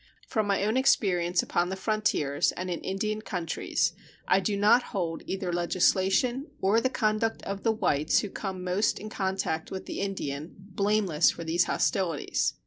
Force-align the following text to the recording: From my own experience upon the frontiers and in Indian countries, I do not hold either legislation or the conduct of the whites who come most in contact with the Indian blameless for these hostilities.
From 0.25 0.47
my 0.47 0.63
own 0.63 0.77
experience 0.77 1.43
upon 1.43 1.69
the 1.69 1.75
frontiers 1.75 2.51
and 2.53 2.71
in 2.71 2.79
Indian 2.81 3.21
countries, 3.21 3.93
I 4.27 4.39
do 4.39 4.57
not 4.57 4.81
hold 4.81 5.21
either 5.27 5.53
legislation 5.53 6.47
or 6.59 6.81
the 6.81 6.89
conduct 6.89 7.43
of 7.43 7.61
the 7.61 7.71
whites 7.71 8.17
who 8.21 8.29
come 8.31 8.63
most 8.63 8.97
in 8.97 9.09
contact 9.09 9.69
with 9.69 9.85
the 9.85 9.99
Indian 9.99 10.55
blameless 10.57 11.29
for 11.29 11.43
these 11.43 11.65
hostilities. 11.65 12.55